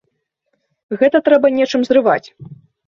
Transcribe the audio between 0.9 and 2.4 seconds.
Гэта трэба нечым зрываць.